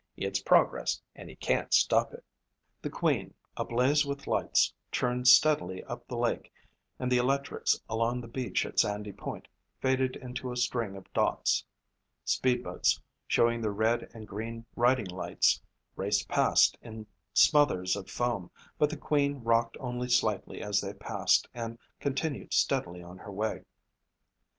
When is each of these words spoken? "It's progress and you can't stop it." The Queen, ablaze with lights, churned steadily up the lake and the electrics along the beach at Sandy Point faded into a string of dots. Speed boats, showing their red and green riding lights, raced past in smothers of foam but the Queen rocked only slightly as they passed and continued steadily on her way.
"It's 0.17 0.41
progress 0.41 0.99
and 1.15 1.29
you 1.29 1.37
can't 1.37 1.71
stop 1.75 2.11
it." 2.11 2.25
The 2.81 2.89
Queen, 2.89 3.35
ablaze 3.55 4.03
with 4.03 4.25
lights, 4.25 4.73
churned 4.91 5.27
steadily 5.27 5.83
up 5.83 6.07
the 6.07 6.17
lake 6.17 6.51
and 6.97 7.11
the 7.11 7.19
electrics 7.19 7.79
along 7.87 8.21
the 8.21 8.27
beach 8.27 8.65
at 8.65 8.79
Sandy 8.79 9.13
Point 9.13 9.47
faded 9.79 10.15
into 10.15 10.51
a 10.51 10.57
string 10.57 10.95
of 10.95 11.13
dots. 11.13 11.63
Speed 12.25 12.63
boats, 12.63 12.99
showing 13.27 13.61
their 13.61 13.71
red 13.73 14.09
and 14.11 14.27
green 14.27 14.65
riding 14.75 15.05
lights, 15.05 15.61
raced 15.95 16.27
past 16.27 16.79
in 16.81 17.05
smothers 17.35 17.95
of 17.95 18.09
foam 18.09 18.49
but 18.79 18.89
the 18.89 18.97
Queen 18.97 19.43
rocked 19.43 19.77
only 19.79 20.09
slightly 20.09 20.63
as 20.63 20.81
they 20.81 20.93
passed 20.93 21.47
and 21.53 21.77
continued 21.99 22.53
steadily 22.55 23.03
on 23.03 23.19
her 23.19 23.31
way. 23.31 23.65